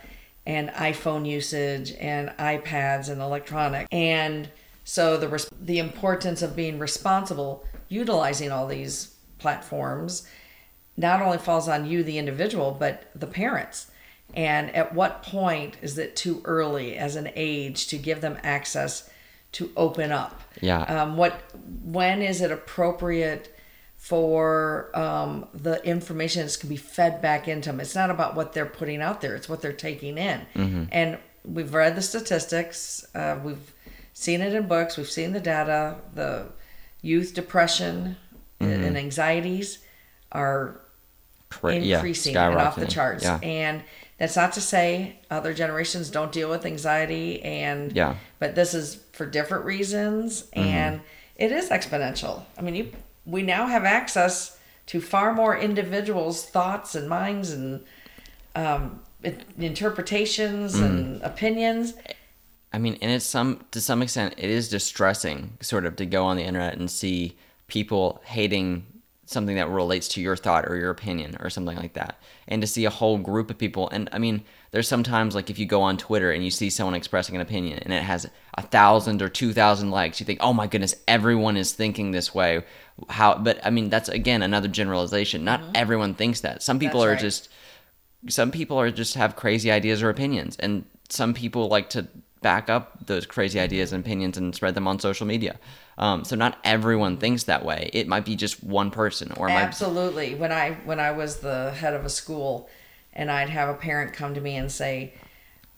and 0.47 0.69
iPhone 0.71 1.27
usage 1.29 1.93
and 1.99 2.29
iPads 2.39 3.09
and 3.09 3.21
electronic. 3.21 3.87
And 3.91 4.49
so 4.85 5.17
the 5.17 5.29
res- 5.29 5.51
the 5.61 5.79
importance 5.79 6.43
of 6.43 6.55
being 6.55 6.79
responsible 6.79 7.65
utilizing 7.89 8.53
all 8.53 8.67
these 8.67 9.15
platforms 9.39 10.27
not 10.97 11.20
only 11.20 11.39
falls 11.39 11.69
on 11.69 11.87
you 11.87 12.03
the 12.03 12.19
individual 12.19 12.77
but 12.79 13.11
the 13.15 13.27
parents. 13.27 13.91
And 14.35 14.75
at 14.75 14.94
what 14.94 15.23
point 15.23 15.77
is 15.82 15.99
it 15.99 16.17
too 16.17 16.41
early 16.44 16.97
as 16.97 17.17
an 17.17 17.31
age 17.37 17.87
to 17.89 17.99
give 17.99 18.20
them 18.20 18.39
access 18.43 19.08
to 19.53 19.70
open 19.77 20.11
up? 20.11 20.41
Yeah. 20.61 20.82
Um, 20.82 21.17
what 21.17 21.41
when 21.85 22.23
is 22.23 22.41
it 22.41 22.51
appropriate 22.51 23.56
for 23.97 24.91
um, 24.94 25.47
the 25.55 25.82
information 25.85 26.43
that's 26.43 26.56
going 26.56 26.63
to 26.63 26.69
be 26.69 26.77
fed 26.77 27.23
back 27.23 27.47
into 27.49 27.70
them? 27.70 27.81
It's 27.81 27.94
not 27.94 28.11
about 28.11 28.35
what 28.35 28.53
they're 28.53 28.67
putting 28.67 29.01
out 29.01 29.20
there; 29.20 29.37
it's 29.37 29.49
what 29.49 29.63
they're 29.63 29.73
taking 29.73 30.19
in. 30.19 30.41
And 30.91 31.19
we've 31.44 31.73
read 31.73 31.94
the 31.94 32.03
statistics. 32.03 33.06
Uh, 33.15 33.39
we've 33.43 33.73
seen 34.15 34.41
it 34.41 34.55
in 34.55 34.67
books. 34.67 34.97
We've 34.97 35.11
seen 35.11 35.33
the 35.33 35.41
data. 35.41 35.97
The 36.15 36.47
youth 37.03 37.35
depression 37.35 38.17
and 38.61 38.97
anxieties 38.97 39.81
are 40.33 40.81
Cra- 41.51 41.77
yeah, 41.77 41.97
increasing 41.97 42.35
and 42.35 42.55
off 42.56 42.77
the 42.77 42.87
charts. 42.87 43.25
Yeah. 43.25 43.39
And 43.43 43.83
that's 44.19 44.37
not 44.37 44.53
to 44.55 44.61
say 44.63 45.19
other 45.31 45.53
generations 45.53 46.09
don't 46.11 46.33
deal 46.33 46.49
with 46.49 46.65
anxiety 46.65 47.43
and 47.43 47.93
Yeah. 47.93 48.11
Mm-hmm. 48.11 48.19
but 48.39 48.55
this 48.55 48.73
is 48.73 49.01
for 49.13 49.27
different 49.27 49.65
reasons 49.67 50.47
and 50.55 51.01
it 51.37 51.53
is 51.53 51.69
exponential. 51.69 52.44
I 52.56 52.63
mean, 52.63 52.75
you 52.75 52.93
we 53.27 53.43
now 53.43 53.67
have 53.67 53.85
access 53.85 54.56
to 54.87 55.01
far 55.01 55.33
more 55.35 55.56
individuals' 55.59 56.44
thoughts 56.47 56.94
and 56.94 57.09
minds 57.09 57.51
and 57.51 57.85
um, 58.56 59.01
interpretations 59.59 60.75
Mm-hmm. 60.75 60.85
and 60.85 61.23
opinions. 61.23 61.94
I 62.75 62.79
mean, 62.79 62.99
and 63.01 63.13
it's 63.13 63.25
some 63.25 63.65
to 63.71 63.81
some 63.81 64.03
extent 64.03 64.35
it 64.37 64.51
is 64.51 64.69
distressing, 64.69 65.57
sort 65.61 65.87
of, 65.87 65.95
to 65.97 66.07
go 66.07 66.25
on 66.25 66.37
the 66.37 66.43
internet 66.43 66.77
and 66.77 66.91
see 66.91 67.37
people 67.69 68.21
hating 68.25 68.85
something 69.27 69.55
that 69.55 69.69
relates 69.69 70.09
to 70.09 70.21
your 70.21 70.37
thought 70.37 70.67
or 70.67 70.77
your 70.77 70.91
opinion 70.91 71.37
or 71.39 71.51
something 71.51 71.77
like 71.77 71.93
that, 71.93 72.19
and 72.49 72.61
to 72.63 72.67
see 72.67 72.85
a 72.85 72.91
whole 72.91 73.17
group 73.17 73.49
of 73.49 73.59
people. 73.59 73.89
And 73.91 74.09
I 74.13 74.19
mean, 74.19 74.43
there's 74.73 74.89
sometimes 74.89 75.37
like 75.37 75.51
if 75.51 75.59
you 75.59 75.67
go 75.67 75.83
on 75.83 75.97
Twitter 75.97 76.33
and 76.33 76.45
you 76.45 76.51
see 76.51 76.69
someone 76.69 76.97
expressing 76.97 77.37
an 77.37 77.43
opinion 77.43 77.79
and 77.79 77.93
it 77.93 78.03
has 78.03 78.29
a 78.55 78.63
thousand 78.63 79.23
or 79.23 79.29
two 79.29 79.53
thousand 79.53 79.93
likes, 79.93 80.19
you 80.19 80.27
think, 80.27 80.41
oh 80.43 80.53
my 80.53 80.67
goodness, 80.67 80.97
everyone 81.07 81.57
is 81.57 81.73
thinking 81.73 82.11
this 82.11 82.35
way. 82.35 82.65
How? 83.09 83.39
But 83.39 83.65
I 83.65 83.71
mean, 83.71 83.89
that's 83.89 84.09
again 84.09 84.43
another 84.43 84.69
generalization. 84.69 85.45
Not 85.45 85.63
everyone 85.77 86.15
thinks 86.15 86.41
that. 86.41 86.61
Some 86.61 86.81
people 86.81 87.03
Mm-hmm. 87.03 87.11
That's 87.11 87.23
are 87.23 87.25
right. 87.25 87.31
just 87.31 87.49
some 88.35 88.51
people 88.51 88.81
are 88.81 88.91
just 88.91 89.15
have 89.15 89.37
crazy 89.37 89.71
ideas 89.71 90.03
or 90.03 90.11
opinions 90.11 90.57
and 90.57 90.87
some 91.11 91.35
people 91.35 91.69
like 91.69 91.91
to 91.91 92.09
back 92.44 92.70
up 92.70 93.06
those 93.06 93.27
crazy 93.27 93.58
ideas 93.58 93.93
and 93.93 94.05
opinions 94.05 94.36
and 94.36 94.55
spread 94.55 94.74
them 94.74 94.86
on 94.86 95.01
social 95.01 95.27
media. 95.27 95.58
Um, 95.98 96.24
so 96.24 96.36
not 96.36 96.58
everyone 96.63 97.17
thinks 97.17 97.44
that 97.44 97.65
way. 97.65 97.91
It 97.93 98.06
might 98.06 98.24
be 98.24 98.36
just 98.36 98.63
one 98.63 98.91
person 98.91 99.32
or 99.32 99.48
might 99.48 99.63
Absolutely. 99.63 100.34
When 100.34 100.53
I 100.53 100.74
when 100.84 101.01
I 101.01 101.13
was 101.13 101.39
the 101.39 101.72
head 101.72 101.94
of 101.94 102.05
a 102.05 102.10
school 102.10 102.69
and 103.13 103.31
I'd 103.31 103.48
have 103.48 103.69
a 103.69 103.74
parent 103.74 104.13
come 104.13 104.34
to 104.34 104.41
me 104.41 104.56
and 104.56 104.70
say 104.70 105.15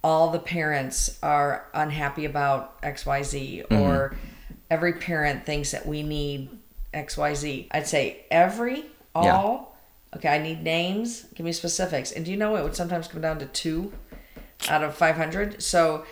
all 0.03 0.31
the 0.31 0.39
parents 0.39 1.19
are 1.23 1.69
unhappy 1.73 2.25
about 2.25 2.83
XYZ 2.83 3.71
or 3.71 4.17
every 4.71 4.95
parent 4.95 5.47
thinks 5.47 5.71
that 5.71 5.87
we 5.87 6.03
need 6.03 6.51
XYZ. 6.93 7.69
I'd 7.71 7.87
say 7.87 8.25
every 8.31 8.87
all 9.15 9.77
okay, 10.17 10.29
I 10.29 10.39
need 10.39 10.63
names, 10.63 11.27
give 11.35 11.47
me 11.47 11.53
specifics. 11.53 12.11
And 12.11 12.25
do 12.25 12.31
you 12.31 12.37
know 12.37 12.57
it 12.57 12.63
would 12.63 12.75
sometimes 12.75 13.07
come 13.07 13.21
down 13.21 13.39
to 13.39 13.47
2 13.47 13.93
out 14.69 14.83
of 14.83 14.95
500? 14.95 15.63
So 15.63 16.05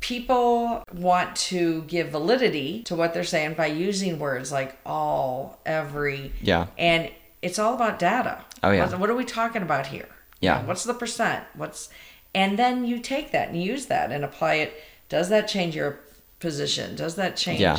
people 0.00 0.82
want 0.94 1.36
to 1.36 1.82
give 1.82 2.08
validity 2.08 2.82
to 2.84 2.94
what 2.96 3.14
they're 3.14 3.22
saying 3.24 3.54
by 3.54 3.66
using 3.66 4.18
words 4.18 4.50
like 4.50 4.78
all, 4.84 5.60
every. 5.64 6.32
Yeah. 6.40 6.66
And 6.78 7.10
it's 7.42 7.58
all 7.58 7.74
about 7.74 7.98
data. 7.98 8.44
Oh, 8.62 8.70
yeah. 8.70 8.88
What, 8.88 9.00
what 9.00 9.10
are 9.10 9.14
we 9.14 9.24
talking 9.24 9.62
about 9.62 9.86
here? 9.86 10.08
Yeah. 10.40 10.56
You 10.56 10.62
know, 10.62 10.68
what's 10.68 10.84
the 10.84 10.94
percent? 10.94 11.44
What's 11.54 11.90
and 12.34 12.58
then 12.58 12.84
you 12.84 13.00
take 13.00 13.32
that 13.32 13.48
and 13.48 13.62
use 13.62 13.86
that 13.86 14.12
and 14.12 14.24
apply 14.24 14.54
it. 14.54 14.82
Does 15.08 15.28
that 15.30 15.48
change 15.48 15.74
your 15.74 16.00
position? 16.38 16.94
Does 16.94 17.16
that 17.16 17.36
change 17.36 17.60
Yeah. 17.60 17.78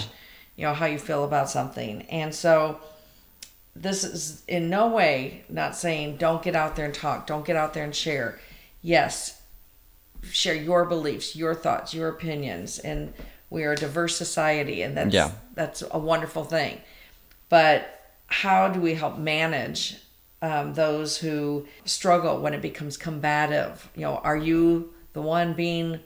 you 0.56 0.66
know 0.66 0.74
how 0.74 0.86
you 0.86 1.00
feel 1.00 1.24
about 1.24 1.50
something? 1.50 2.04
And 2.04 2.36
so 2.36 2.80
this 3.76 4.04
is 4.04 4.44
in 4.48 4.70
no 4.70 4.90
way 4.90 5.44
not 5.50 5.76
saying 5.76 6.18
don't 6.18 6.44
get 6.44 6.56
out 6.56 6.76
there 6.76 6.86
and 6.86 6.94
talk, 6.94 7.26
don't 7.26 7.46
get 7.46 7.56
out 7.56 7.74
there 7.74 7.84
and 7.86 7.96
share. 7.96 8.40
Yes, 8.82 9.41
share 10.30 10.54
your 10.56 10.86
beliefs, 10.86 11.36
your 11.36 11.56
thoughts, 11.56 11.94
your 11.94 12.10
opinions, 12.10 12.80
and 12.80 13.14
we 13.50 13.64
are 13.64 13.74
a 13.74 13.76
diverse 13.76 14.16
society, 14.16 14.82
and 14.82 14.96
that's 14.96 15.14
Yeah. 15.14 15.32
that's 15.56 15.84
a 15.92 16.00
wonderful 16.00 16.44
thing. 16.46 16.80
But 17.50 17.84
how 18.28 18.70
do 18.70 18.80
we 18.80 18.94
help 18.94 19.18
manage 19.18 19.98
um, 20.42 20.74
those 20.74 21.18
who 21.18 21.68
struggle 21.86 22.40
when 22.40 22.54
it 22.54 22.62
becomes 22.62 22.98
combative? 22.98 23.90
You 23.96 24.04
know, 24.04 24.16
are 24.24 24.38
you 24.38 24.94
the 25.14 25.22
one 25.22 25.54
being 25.54 26.00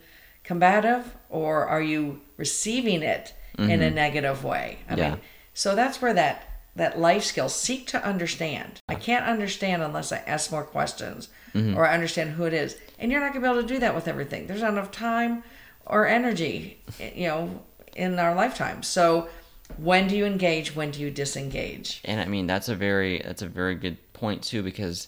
combative, 0.43 1.15
or 1.29 1.65
are 1.67 1.81
you 1.81 2.21
receiving 2.37 3.01
it 3.03 3.33
in 3.57 3.81
a 3.81 3.89
negative 3.91 4.43
way? 4.43 4.79
I 4.89 4.95
Yeah. 4.95 5.09
mean, 5.11 5.21
so 5.53 5.75
that's 5.75 6.01
where 6.01 6.13
that 6.13 6.43
that 6.75 6.99
life 6.99 7.23
skill 7.23 7.49
seek 7.49 7.87
to 7.87 8.05
understand. 8.05 8.81
I 8.89 8.95
can't 8.95 9.25
understand 9.25 9.81
unless 9.81 10.11
I 10.11 10.17
ask 10.17 10.51
more 10.51 10.63
questions 10.63 11.29
mm-hmm. 11.53 11.77
or 11.77 11.87
I 11.87 11.93
understand 11.93 12.31
who 12.31 12.43
it 12.43 12.53
is. 12.53 12.77
And 12.99 13.11
you're 13.11 13.21
not 13.21 13.33
gonna 13.33 13.45
be 13.45 13.51
able 13.51 13.61
to 13.61 13.73
do 13.73 13.79
that 13.79 13.95
with 13.95 14.07
everything. 14.07 14.47
There's 14.47 14.61
not 14.61 14.73
enough 14.73 14.91
time 14.91 15.43
or 15.85 16.05
energy, 16.05 16.79
you 17.15 17.27
know, 17.27 17.63
in 17.95 18.19
our 18.19 18.35
lifetime. 18.35 18.83
So 18.83 19.29
when 19.77 20.07
do 20.07 20.17
you 20.17 20.25
engage? 20.25 20.75
When 20.75 20.91
do 20.91 21.01
you 21.01 21.09
disengage? 21.09 22.01
And 22.03 22.19
I 22.19 22.25
mean 22.25 22.47
that's 22.47 22.69
a 22.69 22.75
very 22.75 23.19
that's 23.19 23.41
a 23.41 23.47
very 23.47 23.75
good 23.75 23.97
point 24.13 24.43
too 24.43 24.61
because 24.61 25.07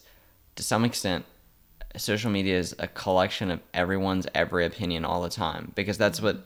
to 0.55 0.63
some 0.63 0.85
extent 0.85 1.25
social 1.95 2.31
media 2.31 2.57
is 2.57 2.75
a 2.79 2.87
collection 2.87 3.51
of 3.51 3.59
everyone's 3.73 4.27
every 4.33 4.65
opinion 4.65 5.05
all 5.05 5.21
the 5.21 5.29
time 5.29 5.71
because 5.75 5.97
that's 5.97 6.21
what 6.21 6.35
mm-hmm. 6.35 6.45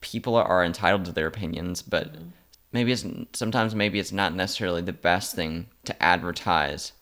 people 0.00 0.34
are, 0.34 0.44
are 0.44 0.64
entitled 0.64 1.04
to 1.04 1.12
their 1.12 1.26
opinions 1.26 1.82
but 1.82 2.12
mm-hmm. 2.12 2.28
Maybe 2.72 2.92
it's 2.92 3.04
sometimes 3.32 3.74
maybe 3.74 3.98
it's 3.98 4.12
not 4.12 4.34
necessarily 4.34 4.82
the 4.82 4.92
best 4.92 5.34
thing 5.34 5.66
to 5.84 6.02
advertise 6.02 6.92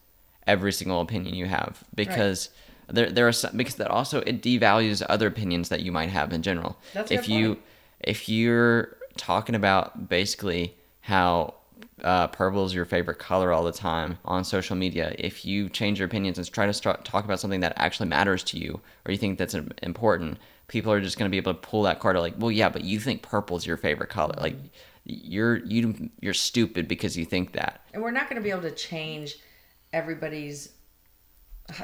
every 0.47 0.73
single 0.73 1.01
opinion 1.01 1.35
you 1.35 1.47
have 1.47 1.83
because 1.95 2.51
there 2.89 3.11
there 3.11 3.27
are 3.27 3.33
some 3.33 3.57
because 3.57 3.77
that 3.77 3.91
also 3.91 4.21
it 4.21 4.43
devalues 4.43 5.05
other 5.09 5.27
opinions 5.27 5.69
that 5.69 5.81
you 5.81 5.91
might 5.91 6.09
have 6.09 6.33
in 6.33 6.43
general 6.43 6.79
That's 6.95 7.11
if 7.11 7.29
you 7.29 7.55
point. 7.55 7.65
if 8.01 8.29
you're 8.29 8.97
talking 9.17 9.55
about 9.55 10.09
basically 10.09 10.77
how 11.01 11.55
uh, 12.03 12.27
purple 12.29 12.65
is 12.65 12.75
your 12.75 12.85
favorite 12.85 13.19
color 13.19 13.53
all 13.53 13.65
the 13.65 13.73
time 13.73 14.19
on 14.25 14.45
social 14.45 14.77
media, 14.77 15.15
if 15.19 15.45
you 15.45 15.69
change 15.69 15.99
your 15.99 16.07
opinions 16.07 16.39
and 16.39 16.51
try 16.53 16.67
to 16.67 16.73
start 16.73 17.05
talk 17.05 17.25
about 17.25 17.41
something 17.41 17.61
that 17.61 17.73
actually 17.77 18.09
matters 18.09 18.43
to 18.45 18.59
you 18.59 18.81
or 19.05 19.13
you 19.13 19.19
think 19.19 19.39
that's 19.39 19.55
important, 19.83 20.39
people 20.69 20.93
are 20.93 21.01
just 21.01 21.19
going 21.19 21.29
to 21.29 21.31
be 21.31 21.39
able 21.39 21.55
to 21.55 21.61
pull 21.61 21.83
that 21.85 22.01
card. 22.01 22.17
Like, 22.17 22.35
well, 22.39 22.51
yeah, 22.51 22.69
but 22.69 22.85
you 22.85 23.01
think 23.01 23.23
purple 23.23 23.57
is 23.57 23.67
your 23.67 23.77
favorite 23.77 24.11
color. 24.11 24.35
Like, 24.39 24.57
you're 25.07 25.65
you 25.65 26.11
you're 26.21 26.35
stupid 26.35 26.89
because 26.89 27.17
you 27.17 27.25
think 27.25 27.53
that. 27.53 27.83
And 27.95 28.03
we're 28.03 28.11
not 28.11 28.29
going 28.29 28.37
to 28.37 28.43
be 28.43 28.51
able 28.51 28.63
to 28.63 28.73
change 28.73 29.37
everybody's, 29.93 30.71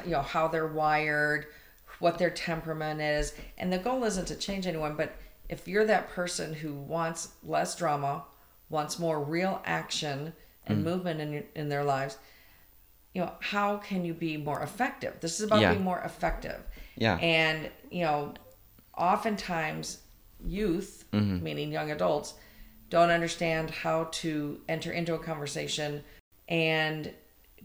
you 0.03 0.11
know, 0.11 0.21
how 0.21 0.47
they're 0.49 0.67
wired, 0.67 1.47
what 1.99 2.17
their 2.17 2.29
temperament 2.29 3.01
is. 3.01 3.33
And 3.57 3.71
the 3.71 3.77
goal 3.77 4.03
isn't 4.03 4.27
to 4.27 4.35
change 4.35 4.67
anyone, 4.67 4.95
but 4.95 5.15
if 5.49 5.67
you're 5.67 5.85
that 5.85 6.09
person 6.09 6.53
who 6.53 6.73
wants 6.73 7.29
less 7.43 7.75
drama, 7.75 8.25
wants 8.69 8.99
more 8.99 9.23
real 9.23 9.61
action 9.65 10.33
and 10.67 10.79
mm. 10.79 10.83
movement 10.83 11.21
in, 11.21 11.43
in 11.55 11.69
their 11.69 11.83
lives, 11.83 12.17
you 13.13 13.21
know, 13.21 13.31
how 13.39 13.77
can 13.77 14.03
you 14.03 14.13
be 14.13 14.35
more 14.35 14.61
effective? 14.61 15.15
This 15.21 15.39
is 15.39 15.45
about 15.45 15.61
Yeah. 15.61 15.71
being 15.71 15.83
more 15.83 16.01
effective. 16.01 16.61
Yeah. 16.97 17.17
And, 17.17 17.69
you 17.89 18.03
know, 18.03 18.33
oftentimes 18.97 19.99
youth, 20.45 21.05
mm-hmm. 21.13 21.43
meaning 21.43 21.71
young 21.71 21.91
adults, 21.91 22.33
don't 22.93 23.09
understand 23.09 23.71
how 23.71 24.03
to 24.11 24.61
enter 24.69 24.91
into 24.91 25.15
a 25.15 25.17
conversation 25.17 26.03
and 26.47 27.11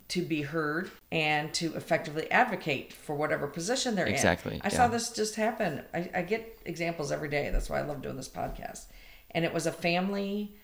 to 0.08 0.22
be 0.22 0.40
heard 0.40 0.90
and 1.12 1.52
to 1.52 1.74
effectively 1.74 2.30
advocate 2.30 2.94
for 2.94 3.14
whatever 3.14 3.46
position 3.46 3.94
they're 3.94 4.06
Exactly, 4.06 4.52
in. 4.52 4.56
Exactly. 4.56 4.70
I 4.70 4.72
yeah. 4.72 4.86
saw 4.86 4.90
this 4.90 5.10
just 5.10 5.34
happen. 5.34 5.82
I, 5.92 6.08
I 6.14 6.22
get 6.22 6.58
examples 6.64 7.12
every 7.12 7.28
day. 7.28 7.50
That's 7.50 7.68
why 7.68 7.78
I 7.78 7.82
love 7.82 8.00
doing 8.00 8.16
this 8.16 8.30
podcast. 8.30 8.86
And 9.32 9.44
it 9.44 9.52
was 9.52 9.66
a 9.66 9.72
family 9.72 10.56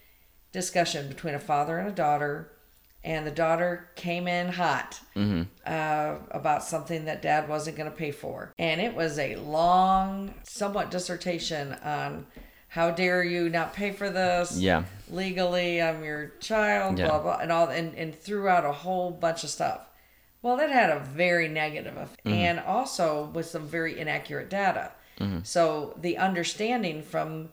discussion 0.50 1.08
between 1.08 1.34
a 1.34 1.38
father 1.38 1.78
and 1.78 1.88
a 1.88 1.92
daughter. 1.92 2.50
And 3.04 3.26
the 3.26 3.32
daughter 3.32 3.90
came 3.96 4.26
in 4.26 4.48
hot 4.48 4.98
uh, 5.66 6.16
about 6.30 6.64
something 6.64 7.04
that 7.04 7.20
dad 7.20 7.50
wasn't 7.50 7.76
going 7.76 7.90
to 7.90 7.94
pay 7.94 8.12
for. 8.12 8.54
And 8.58 8.80
it 8.80 8.94
was 8.94 9.18
a 9.18 9.36
long, 9.36 10.32
somewhat 10.44 10.90
dissertation 10.90 11.74
on 11.84 12.26
how 12.74 12.90
dare 12.90 13.22
you 13.22 13.48
not 13.48 13.72
pay 13.72 13.92
for 13.92 14.10
this? 14.10 14.58
Yeah. 14.58 14.82
Legally, 15.08 15.80
I'm 15.80 16.02
your 16.02 16.32
child, 16.40 16.98
Yeah. 16.98 17.06
blah, 17.06 17.20
blah, 17.20 17.38
and 17.38 17.52
all, 17.52 17.68
and, 17.68 17.94
and 17.94 18.12
threw 18.12 18.48
out 18.48 18.64
a 18.64 18.72
whole 18.72 19.12
bunch 19.12 19.44
of 19.44 19.50
stuff. 19.50 19.82
Well, 20.42 20.56
that 20.56 20.70
had 20.70 20.90
a 20.90 20.98
very 20.98 21.46
negative 21.46 21.96
effect, 21.96 22.24
mm-hmm. 22.24 22.36
and 22.36 22.58
also 22.58 23.30
with 23.32 23.46
some 23.46 23.68
very 23.68 24.00
inaccurate 24.00 24.50
data. 24.50 24.90
Mm-hmm. 25.20 25.38
So 25.44 25.96
the 26.00 26.18
understanding 26.18 27.04
from 27.04 27.50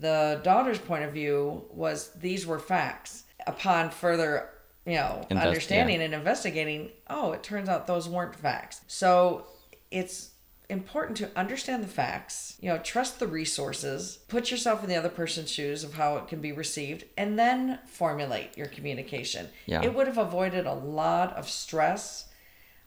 the 0.00 0.40
daughter's 0.42 0.80
point 0.80 1.04
of 1.04 1.12
view 1.12 1.64
was 1.70 2.10
these 2.14 2.44
were 2.44 2.58
facts. 2.58 3.22
Upon 3.46 3.90
further, 3.90 4.48
you 4.84 4.94
know, 4.94 5.24
Invest- 5.30 5.46
understanding 5.46 6.02
and 6.02 6.12
investigating, 6.12 6.90
oh, 7.08 7.30
it 7.30 7.44
turns 7.44 7.68
out 7.68 7.86
those 7.86 8.08
weren't 8.08 8.34
facts. 8.34 8.80
So 8.88 9.46
it's 9.92 10.30
important 10.68 11.16
to 11.18 11.30
understand 11.36 11.82
the 11.82 11.88
facts, 11.88 12.56
you 12.60 12.68
know, 12.68 12.78
trust 12.78 13.18
the 13.20 13.26
resources, 13.26 14.18
put 14.28 14.50
yourself 14.50 14.82
in 14.82 14.88
the 14.88 14.96
other 14.96 15.08
person's 15.08 15.50
shoes 15.50 15.84
of 15.84 15.94
how 15.94 16.16
it 16.16 16.28
can 16.28 16.40
be 16.40 16.52
received, 16.52 17.04
and 17.16 17.38
then 17.38 17.78
formulate 17.86 18.56
your 18.56 18.66
communication. 18.66 19.48
Yeah. 19.66 19.82
It 19.82 19.94
would 19.94 20.06
have 20.06 20.18
avoided 20.18 20.66
a 20.66 20.74
lot 20.74 21.36
of 21.36 21.48
stress, 21.48 22.28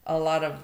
a 0.05 0.17
lot 0.17 0.43
of 0.43 0.63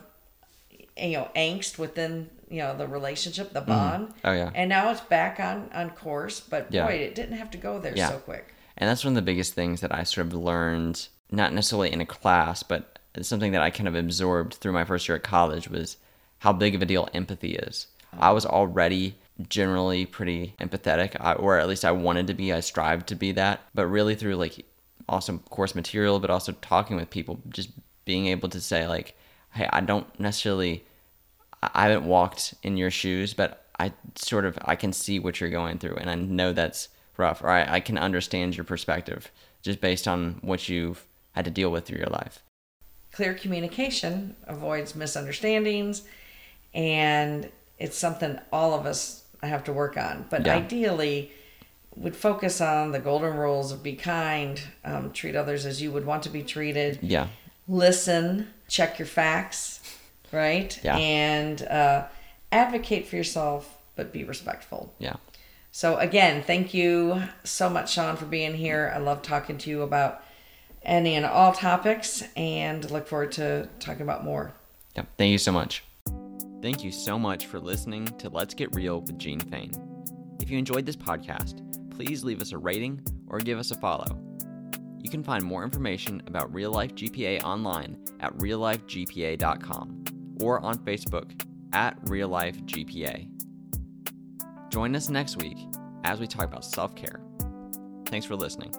you 0.97 1.11
know 1.17 1.29
angst 1.35 1.77
within 1.77 2.29
you 2.49 2.59
know 2.59 2.77
the 2.77 2.87
relationship 2.87 3.51
the 3.51 3.59
mm-hmm. 3.59 3.69
bond 3.69 4.13
Oh, 4.23 4.31
yeah. 4.31 4.49
and 4.55 4.69
now 4.69 4.91
it's 4.91 5.01
back 5.01 5.39
on 5.41 5.69
on 5.73 5.89
course 5.89 6.39
but 6.39 6.67
Yeah. 6.69 6.85
boy 6.85 6.93
it 6.93 7.15
didn't 7.15 7.37
have 7.37 7.51
to 7.51 7.57
go 7.57 7.79
there 7.79 7.93
Yeah. 7.95 8.09
so 8.09 8.17
quick 8.19 8.53
And 8.77 8.89
that's 8.89 9.03
one 9.03 9.11
of 9.11 9.15
the 9.15 9.21
biggest 9.21 9.53
things 9.53 9.81
that 9.81 9.93
I 9.93 10.03
sort 10.03 10.27
of 10.27 10.33
learned, 10.33 11.07
not 11.31 11.53
necessarily 11.53 11.91
in 11.91 12.01
a 12.01 12.05
class, 12.05 12.61
but 12.63 12.99
something 13.21 13.51
that 13.53 13.61
I 13.61 13.71
kind 13.71 13.87
of 13.87 13.95
absorbed 13.95 14.55
through 14.55 14.73
my 14.73 14.83
first 14.85 15.07
year 15.07 15.15
at 15.17 15.23
college 15.23 15.69
was 15.69 15.97
how 16.45 16.53
big 16.53 16.75
of 16.75 16.81
a 16.83 16.85
deal 16.85 17.09
empathy 17.11 17.55
is. 17.55 17.87
I 18.19 18.31
was 18.31 18.45
already 18.45 19.15
generally 19.49 20.05
pretty 20.05 20.53
empathetic, 20.61 21.17
I, 21.19 21.33
or 21.33 21.57
at 21.57 21.67
least 21.67 21.83
I 21.83 21.91
wanted 21.91 22.27
to 22.27 22.35
be. 22.35 22.53
I 22.53 22.59
strived 22.59 23.07
to 23.07 23.15
be 23.15 23.31
that. 23.31 23.61
But 23.73 23.87
really 23.87 24.13
through 24.13 24.35
like 24.35 24.63
awesome 25.09 25.39
course 25.49 25.73
material, 25.73 26.19
but 26.19 26.29
also 26.29 26.51
talking 26.61 26.97
with 26.97 27.09
people, 27.09 27.39
just 27.49 27.71
being 28.05 28.27
able 28.27 28.47
to 28.49 28.61
say 28.61 28.87
like, 28.87 29.17
hey, 29.53 29.67
I 29.73 29.81
don't 29.81 30.07
necessarily 30.19 30.85
I 31.73 31.87
haven't 31.87 32.05
walked 32.05 32.53
in 32.61 32.77
your 32.77 32.91
shoes, 32.91 33.33
but 33.33 33.65
I 33.79 33.91
sort 34.13 34.45
of 34.45 34.55
I 34.63 34.75
can 34.75 34.93
see 34.93 35.17
what 35.17 35.41
you're 35.41 35.49
going 35.49 35.79
through, 35.79 35.95
and 35.95 36.11
I 36.11 36.15
know 36.15 36.53
that's 36.53 36.89
rough, 37.17 37.41
or 37.41 37.49
I, 37.49 37.75
I 37.77 37.79
can 37.79 37.97
understand 37.97 38.55
your 38.55 38.65
perspective 38.65 39.31
just 39.63 39.81
based 39.81 40.07
on 40.07 40.37
what 40.41 40.69
you've 40.69 41.07
had 41.31 41.45
to 41.45 41.51
deal 41.51 41.71
with 41.71 41.85
through 41.85 41.97
your 41.97 42.13
life. 42.21 42.43
clear 43.11 43.33
communication 43.33 44.35
avoids 44.47 44.93
misunderstandings 44.93 46.03
and 46.75 47.49
it's 47.79 47.97
something 47.97 48.39
all 48.51 48.73
of 48.73 48.85
us 48.85 49.23
have 49.41 49.63
to 49.63 49.73
work 49.73 49.97
on 49.97 50.25
but 50.29 50.45
Yeah. 50.45 50.55
ideally 50.55 51.31
would 51.95 52.15
focus 52.15 52.59
on 52.61 52.91
the 52.91 52.99
golden 52.99 53.35
rules 53.37 53.71
of 53.71 53.81
be 53.81 53.93
kind 53.95 54.61
um, 54.83 55.11
treat 55.11 55.35
others 55.35 55.65
as 55.65 55.81
you 55.81 55.91
would 55.91 56.05
want 56.05 56.21
to 56.23 56.29
be 56.29 56.43
treated 56.43 56.99
Yeah, 57.01 57.27
listen, 57.67 58.47
check 58.67 58.99
your 58.99 59.05
facts, 59.07 59.79
right? 60.31 60.77
Yeah. 60.83 60.97
And 60.97 61.61
uh, 61.63 62.05
advocate 62.51 63.07
for 63.07 63.15
yourself 63.15 63.77
but 63.95 64.11
be 64.11 64.23
respectful. 64.25 64.93
Yeah. 64.99 65.15
So 65.71 65.97
again, 65.97 66.43
thank 66.43 66.73
you 66.73 67.21
so 67.43 67.69
much, 67.69 67.93
Sean, 67.93 68.17
for 68.17 68.25
being 68.25 68.53
here. 68.53 68.91
I 68.93 68.97
love 68.99 69.21
talking 69.21 69.57
to 69.59 69.69
you 69.69 69.81
about 69.83 70.21
any 70.83 71.15
and 71.15 71.25
all 71.25 71.51
topics, 71.53 72.23
and 72.35 72.89
look 72.91 73.07
forward 73.07 73.31
to 73.33 73.67
talking 73.79 74.01
about 74.01 74.23
more. 74.23 74.53
Yeah. 74.95 75.03
Thank 75.17 75.31
you 75.31 75.37
so 75.37 75.51
much. 75.51 75.83
Thank 76.61 76.83
you 76.83 76.91
so 76.91 77.19
much 77.19 77.45
for 77.45 77.59
listening 77.59 78.05
to 78.17 78.29
Let's 78.29 78.53
Get 78.53 78.75
Real 78.75 79.01
with 79.01 79.19
Gene 79.19 79.39
Fain. 79.39 79.71
If 80.41 80.49
you 80.49 80.57
enjoyed 80.57 80.85
this 80.85 80.95
podcast, 80.95 81.61
please 81.91 82.23
leave 82.23 82.41
us 82.41 82.51
a 82.51 82.57
rating 82.57 83.01
or 83.27 83.39
give 83.39 83.59
us 83.59 83.71
a 83.71 83.75
follow. 83.75 84.19
You 84.99 85.09
can 85.09 85.23
find 85.23 85.43
more 85.43 85.63
information 85.63 86.23
about 86.27 86.53
Real 86.53 86.71
Life 86.71 86.95
GPA 86.95 87.43
online 87.43 87.97
at 88.19 88.35
reallifegpa.com 88.37 90.03
or 90.41 90.59
on 90.61 90.79
Facebook 90.79 91.39
at 91.73 91.97
Real 92.03 92.27
Life 92.27 92.57
GPA. 92.63 93.29
Join 94.71 94.95
us 94.95 95.09
next 95.09 95.37
week 95.37 95.57
as 96.03 96.19
we 96.19 96.27
talk 96.27 96.45
about 96.45 96.65
self 96.65 96.95
care. 96.95 97.21
Thanks 98.07 98.25
for 98.25 98.35
listening. 98.35 98.73